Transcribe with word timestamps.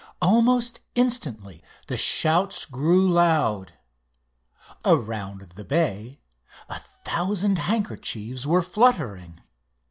Almost 0.19 0.79
instantly 0.95 1.61
the 1.85 1.95
shouts 1.95 2.65
grew 2.65 3.07
loud. 3.07 3.73
Around 4.83 5.51
the 5.53 5.63
bay 5.63 6.21
a 6.67 6.79
thousand 6.79 7.59
handkerchiefs 7.59 8.47
were 8.47 8.63
fluttering. 8.63 9.43